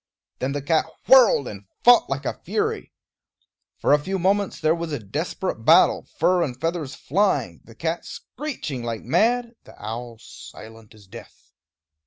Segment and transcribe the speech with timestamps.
[0.39, 2.91] Then the cat whirled and fought like a fury.
[3.77, 8.03] For a few moments there was a desperate battle, fur and feathers flying, the cat
[8.03, 11.51] screeching like mad, the owl silent as death.